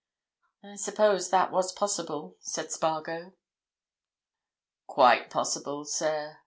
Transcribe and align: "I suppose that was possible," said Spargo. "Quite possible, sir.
"I 0.63 0.77
suppose 0.77 1.29
that 1.29 1.51
was 1.51 1.71
possible," 1.71 2.35
said 2.39 2.71
Spargo. 2.71 3.33
"Quite 4.87 5.29
possible, 5.29 5.85
sir. 5.85 6.39